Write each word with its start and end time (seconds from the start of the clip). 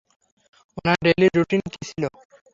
উনার 0.77 0.97
daily 1.03 1.27
routine 1.31 1.61
কী 1.65 1.79
ছিল? 1.87 2.03